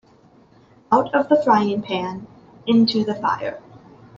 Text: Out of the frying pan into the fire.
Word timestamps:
Out 0.91 1.13
of 1.13 1.29
the 1.29 1.39
frying 1.43 1.83
pan 1.83 2.25
into 2.65 3.03
the 3.03 3.13
fire. 3.13 3.61